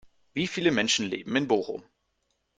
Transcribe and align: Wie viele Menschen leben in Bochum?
Wie 0.33 0.47
viele 0.47 0.71
Menschen 0.71 1.05
leben 1.05 1.35
in 1.35 1.47
Bochum? 1.47 1.83